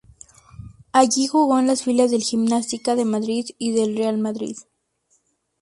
[0.93, 4.57] Allí jugó en las filas del Gimnástica de Madrid y del Real Madrid.